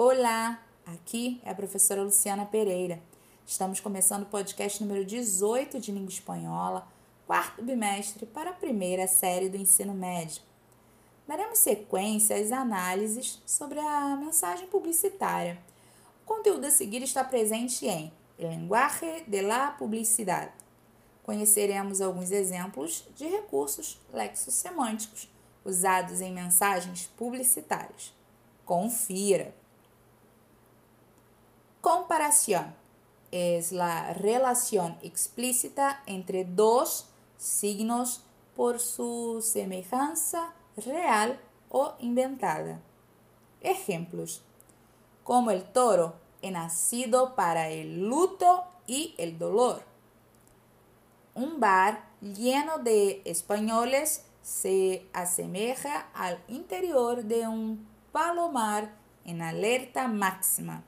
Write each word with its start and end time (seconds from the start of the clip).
Olá, 0.00 0.62
aqui 0.86 1.40
é 1.44 1.50
a 1.50 1.54
professora 1.56 2.04
Luciana 2.04 2.46
Pereira. 2.46 3.02
Estamos 3.44 3.80
começando 3.80 4.22
o 4.22 4.26
podcast 4.26 4.80
número 4.80 5.04
18 5.04 5.80
de 5.80 5.90
língua 5.90 6.08
espanhola, 6.08 6.86
quarto 7.26 7.64
bimestre 7.64 8.24
para 8.24 8.50
a 8.50 8.52
primeira 8.52 9.08
série 9.08 9.48
do 9.48 9.56
ensino 9.56 9.92
médio. 9.92 10.40
Daremos 11.26 11.58
sequência 11.58 12.36
às 12.36 12.52
análises 12.52 13.42
sobre 13.44 13.80
a 13.80 14.14
mensagem 14.14 14.68
publicitária. 14.68 15.58
O 16.22 16.26
conteúdo 16.26 16.66
a 16.66 16.70
seguir 16.70 17.02
está 17.02 17.24
presente 17.24 17.84
em 17.84 18.12
Lenguaje 18.38 19.24
de 19.26 19.42
la 19.42 19.72
Publicidade. 19.72 20.52
Conheceremos 21.24 22.00
alguns 22.00 22.30
exemplos 22.30 23.04
de 23.16 23.26
recursos 23.26 24.00
lexossemânticos 24.12 25.28
usados 25.64 26.20
em 26.20 26.32
mensagens 26.32 27.10
publicitárias. 27.16 28.14
Confira! 28.64 29.52
Comparación 31.80 32.74
es 33.30 33.70
la 33.70 34.12
relación 34.12 34.98
explícita 35.00 36.02
entre 36.06 36.44
dos 36.44 37.06
signos 37.36 38.24
por 38.56 38.80
su 38.80 39.40
semejanza 39.42 40.54
real 40.76 41.40
o 41.68 41.94
inventada. 42.00 42.80
Ejemplos, 43.60 44.42
como 45.22 45.52
el 45.52 45.62
toro 45.62 46.14
nacido 46.42 47.36
para 47.36 47.68
el 47.68 48.08
luto 48.08 48.64
y 48.88 49.14
el 49.18 49.38
dolor. 49.38 49.82
Un 51.36 51.60
bar 51.60 52.08
lleno 52.20 52.78
de 52.78 53.22
españoles 53.24 54.24
se 54.42 55.06
asemeja 55.12 56.08
al 56.12 56.42
interior 56.48 57.22
de 57.22 57.46
un 57.46 57.86
palomar 58.10 58.96
en 59.24 59.42
alerta 59.42 60.08
máxima 60.08 60.82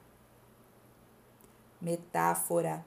metáfora. 1.80 2.84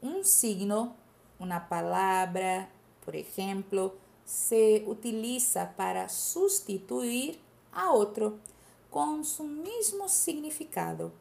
Un 0.00 0.24
signo, 0.24 0.94
una 1.38 1.68
palabra, 1.68 2.70
por 3.04 3.16
ejemplo, 3.16 3.94
se 4.24 4.84
utiliza 4.86 5.74
para 5.76 6.08
sustituir 6.08 7.40
a 7.72 7.92
otro 7.92 8.38
con 8.90 9.24
su 9.24 9.44
mismo 9.44 10.08
significado, 10.08 11.12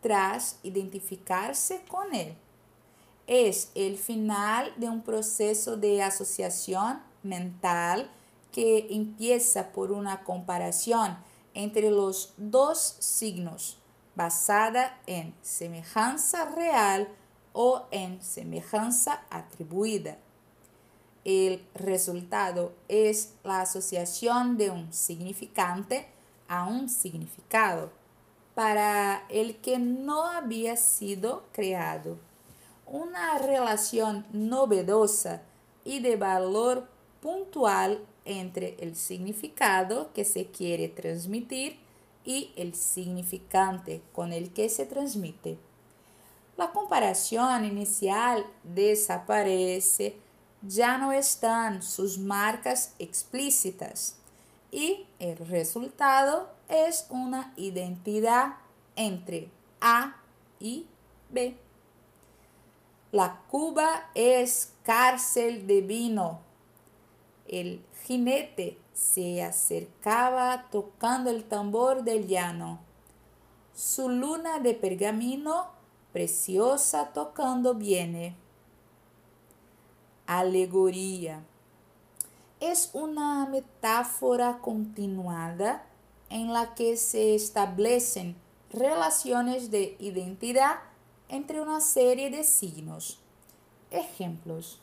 tras 0.00 0.58
identificarse 0.62 1.82
con 1.88 2.14
él. 2.14 2.34
Es 3.26 3.70
el 3.74 3.98
final 3.98 4.72
de 4.76 4.88
un 4.88 5.02
proceso 5.02 5.76
de 5.76 6.02
asociación 6.02 7.02
mental 7.22 8.10
que 8.52 8.88
empieza 8.90 9.72
por 9.72 9.92
una 9.92 10.24
comparación 10.24 11.18
entre 11.54 11.90
los 11.90 12.32
dos 12.36 12.96
signos 12.98 13.79
basada 14.14 14.98
en 15.06 15.34
semejanza 15.42 16.44
real 16.46 17.08
o 17.52 17.86
en 17.90 18.22
semejanza 18.22 19.22
atribuida. 19.30 20.18
El 21.24 21.66
resultado 21.74 22.72
es 22.88 23.34
la 23.44 23.60
asociación 23.60 24.56
de 24.56 24.70
un 24.70 24.92
significante 24.92 26.06
a 26.48 26.66
un 26.66 26.88
significado 26.88 27.92
para 28.54 29.24
el 29.28 29.56
que 29.60 29.78
no 29.78 30.24
había 30.24 30.76
sido 30.76 31.44
creado. 31.52 32.18
Una 32.86 33.38
relación 33.38 34.26
novedosa 34.32 35.42
y 35.84 36.00
de 36.00 36.16
valor 36.16 36.88
puntual 37.20 38.04
entre 38.24 38.76
el 38.80 38.96
significado 38.96 40.12
que 40.12 40.24
se 40.24 40.46
quiere 40.46 40.88
transmitir 40.88 41.79
y 42.24 42.52
el 42.56 42.74
significante 42.74 44.02
con 44.12 44.32
el 44.32 44.52
que 44.52 44.68
se 44.68 44.86
transmite. 44.86 45.58
La 46.56 46.72
comparación 46.72 47.64
inicial 47.64 48.44
desaparece, 48.62 50.16
ya 50.62 50.98
no 50.98 51.12
están 51.12 51.82
sus 51.82 52.18
marcas 52.18 52.94
explícitas 52.98 54.16
y 54.70 55.06
el 55.18 55.36
resultado 55.38 56.50
es 56.68 57.06
una 57.08 57.52
identidad 57.56 58.56
entre 58.94 59.48
A 59.80 60.16
y 60.58 60.86
B. 61.30 61.56
La 63.12 63.40
Cuba 63.48 64.10
es 64.14 64.72
cárcel 64.84 65.66
de 65.66 65.80
vino. 65.80 66.40
El 67.48 67.84
jinete 68.04 68.78
se 69.00 69.42
acercaba 69.42 70.66
tocando 70.70 71.30
el 71.30 71.44
tambor 71.44 72.04
del 72.04 72.26
llano. 72.26 72.80
Su 73.74 74.10
luna 74.10 74.58
de 74.58 74.74
pergamino 74.74 75.68
preciosa 76.12 77.10
tocando 77.14 77.74
viene. 77.74 78.36
Alegoría. 80.26 81.42
Es 82.60 82.90
una 82.92 83.46
metáfora 83.46 84.58
continuada 84.58 85.86
en 86.28 86.52
la 86.52 86.74
que 86.74 86.98
se 86.98 87.34
establecen 87.34 88.36
relaciones 88.70 89.70
de 89.70 89.96
identidad 89.98 90.76
entre 91.30 91.62
una 91.62 91.80
serie 91.80 92.30
de 92.30 92.44
signos. 92.44 93.18
Ejemplos. 93.90 94.78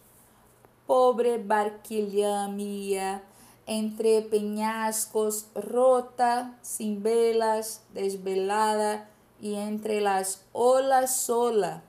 Pobre 0.88 1.38
barquilla 1.38 2.48
mía, 2.48 3.24
entre 3.68 4.22
peñascos, 4.22 5.48
rota, 5.54 6.58
sin 6.62 7.04
velas, 7.04 7.84
desvelada 7.94 9.10
y 9.42 9.56
entre 9.56 10.00
las 10.00 10.46
olas 10.54 11.16
sola. 11.16 11.84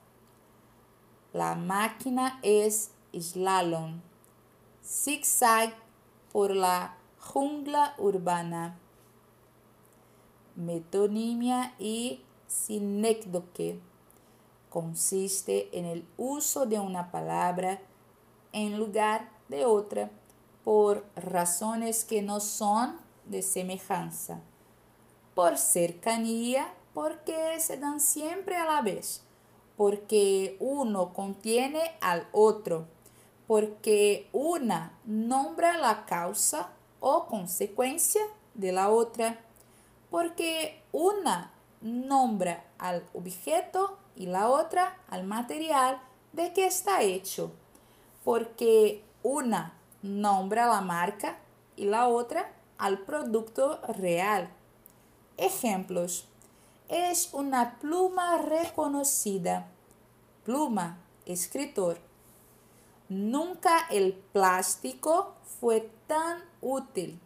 La 1.33 1.55
máquina 1.55 2.41
es 2.43 2.91
slalom, 3.19 4.01
zigzag 4.85 5.75
por 6.33 6.55
la 6.55 6.97
jungla 7.21 7.95
urbana. 7.97 8.77
Metonimia 10.57 11.75
y 11.79 12.23
sinécdoque 12.49 13.79
consiste 14.69 15.69
en 15.79 15.85
el 15.85 16.05
uso 16.17 16.67
de 16.67 16.81
una 16.81 17.13
palabra 17.13 17.81
en 18.53 18.77
lugar 18.77 19.31
de 19.49 19.65
otra 19.65 20.11
por 20.69 21.07
razones 21.17 22.05
que 22.05 22.21
no 22.21 22.41
son 22.41 23.01
de 23.25 23.41
semejanza, 23.41 24.43
por 25.35 25.57
cercanía, 25.57 26.75
porque 26.93 27.59
se 27.59 27.79
dan 27.79 28.03
siempre 28.03 28.55
a 28.55 28.67
la 28.67 28.83
vez, 28.83 29.23
porque 29.79 30.59
uno 30.61 31.15
contiene 31.15 31.97
al 32.03 32.29
otro, 32.33 32.87
porque 33.47 34.29
una 34.35 34.93
nombra 35.07 35.79
la 35.79 36.05
causa 36.05 36.69
o 37.01 37.25
consecuencia 37.25 38.21
de 38.53 38.71
la 38.71 38.91
otra, 38.91 39.41
porque 40.11 40.83
una 40.93 41.51
nombra 41.81 42.63
al 42.77 43.09
objeto 43.15 43.97
y 44.17 44.27
la 44.27 44.51
otra 44.51 44.99
al 45.09 45.25
material 45.25 45.99
de 46.35 46.53
que 46.53 46.67
está 46.67 47.01
hecho, 47.01 47.53
porque 48.23 49.03
una 49.23 49.78
nombra 50.03 50.67
la 50.67 50.81
marca 50.81 51.39
y 51.77 51.85
la 51.85 52.09
otra 52.09 52.53
al 52.79 53.01
producto 53.01 53.81
real. 53.89 54.51
Ejemplos. 55.37 56.27
Es 56.89 57.31
una 57.33 57.79
pluma 57.79 58.39
reconocida. 58.39 59.69
Pluma, 60.45 60.99
escritor. 61.27 61.99
Nunca 63.09 63.87
el 63.91 64.15
plástico 64.15 65.35
fue 65.61 65.91
tan 66.07 66.43
útil. 66.61 67.21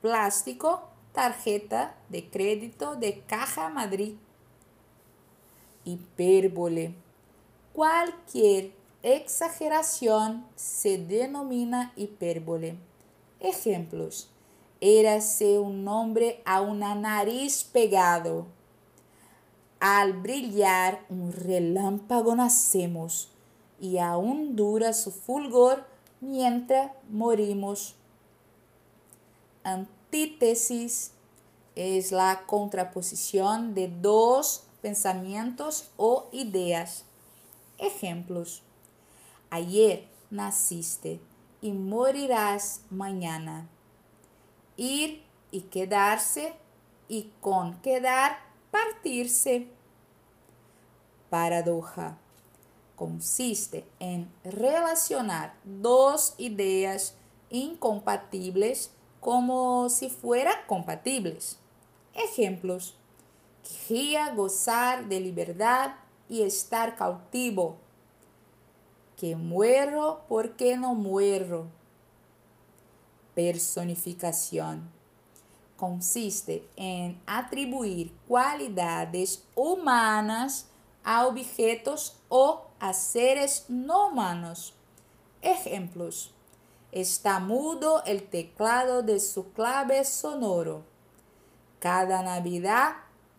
Plástico, 0.00 0.88
tarjeta 1.12 1.94
de 2.08 2.28
crédito 2.28 2.96
de 2.96 3.22
Caja 3.22 3.68
Madrid. 3.68 4.14
Hipérbole. 5.84 6.94
Cualquier 7.72 8.72
exageración 9.02 10.46
se 10.56 10.98
denomina 10.98 11.92
hipérbole. 11.96 12.76
Ejemplos. 13.40 14.28
Érase 14.80 15.58
un 15.58 15.84
nombre 15.84 16.42
a 16.44 16.60
una 16.60 16.94
nariz 16.94 17.64
pegado. 17.64 18.46
Al 19.80 20.12
brillar 20.14 21.04
un 21.08 21.32
relámpago 21.32 22.34
nacemos 22.34 23.30
y 23.80 23.98
aún 23.98 24.56
dura 24.56 24.92
su 24.92 25.12
fulgor 25.12 25.86
mientras 26.20 26.92
morimos. 27.10 27.94
Antítesis 29.64 31.12
es 31.74 32.12
la 32.12 32.44
contraposición 32.46 33.74
de 33.74 33.88
dos 33.88 34.64
pensamientos 34.80 35.90
o 35.96 36.28
ideas. 36.32 37.04
Ejemplos. 37.78 38.62
Ayer 39.50 40.08
naciste 40.30 41.20
y 41.60 41.72
morirás 41.72 42.82
mañana. 42.90 43.68
Ir 44.76 45.24
y 45.50 45.62
quedarse 45.62 46.54
y 47.08 47.32
con 47.40 47.80
quedar 47.80 48.38
partir-se. 48.70 49.68
Paradoja 51.30 52.18
consiste 52.96 53.84
em 54.00 54.26
relacionar 54.42 55.54
duas 55.64 56.34
ideias 56.38 57.14
incompatíveis 57.50 58.90
como 59.20 59.88
si 59.88 60.08
fueran 60.08 60.56
compatibles. 60.66 61.58
Ejemplos. 62.14 62.96
Quería 63.88 64.32
gozar 64.34 65.06
de 65.06 65.20
libertad 65.20 65.92
y 66.28 66.42
estar 66.42 66.96
cautivo. 66.96 67.76
Que 69.16 69.34
muero 69.34 70.24
porque 70.28 70.76
no 70.76 70.94
muero. 70.94 71.68
Personificación. 73.34 74.90
Consiste 75.76 76.68
en 76.76 77.20
atribuir 77.26 78.14
cualidades 78.28 79.44
humanas 79.54 80.68
a 81.02 81.26
objetos 81.26 82.16
o 82.28 82.66
a 82.78 82.92
seres 82.92 83.66
no 83.68 84.08
humanos. 84.08 84.74
Ejemplos. 85.40 86.32
Está 86.92 87.40
mudo 87.40 88.02
el 88.04 88.28
teclado 88.28 89.02
de 89.02 89.20
su 89.20 89.52
clave 89.52 90.04
sonoro. 90.04 90.82
Cada 91.78 92.22
Navidad 92.22 92.96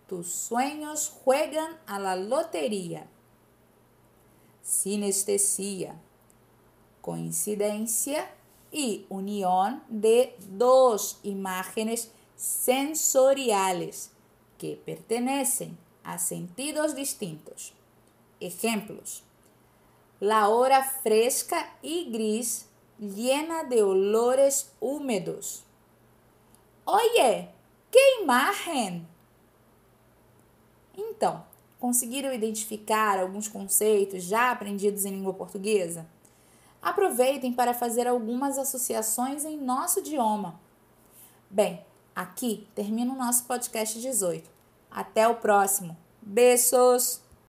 tus 0.08 0.32
sueños 0.32 1.12
juegan 1.24 1.78
a 1.86 2.00
la 2.00 2.16
lotería. 2.16 3.08
Sinestesia. 4.68 5.96
Coincidencia 7.02 8.30
y 8.70 9.06
unión 9.08 9.82
de 9.88 10.36
dos 10.50 11.20
imágenes 11.24 12.12
sensoriales 12.36 14.12
que 14.58 14.76
pertenecen 14.76 15.78
a 16.04 16.20
sentidos 16.20 16.96
distintos. 16.96 17.72
Ejemplos. 18.42 19.24
La 20.20 20.50
hora 20.50 20.84
fresca 20.84 21.78
y 21.82 22.12
gris 22.12 22.66
llena 23.00 23.64
de 23.64 23.84
olores 23.84 24.74
húmedos. 24.82 25.64
Oye, 26.84 27.50
que 27.90 28.22
imagem! 28.22 29.08
Então, 30.98 31.47
conseguiram 31.80 32.34
identificar 32.34 33.20
alguns 33.20 33.48
conceitos 33.48 34.24
já 34.24 34.52
aprendidos 34.52 35.06
em 35.06 35.12
língua 35.12 35.34
portuguesa? 35.34 36.06
Aproveitem 36.82 37.52
para 37.52 37.74
fazer 37.74 38.08
algumas 38.08 38.58
associações 38.58 39.44
em 39.46 39.58
nosso 39.58 40.00
idioma. 40.00 40.60
Bem, 41.50 41.84
aqui 42.16 42.68
termina 42.76 43.14
o 43.14 43.18
nosso 43.18 43.46
podcast 43.46 44.00
18. 44.00 44.50
Até 44.90 45.28
o 45.28 45.36
próximo. 45.36 45.98
Beijos! 46.22 47.27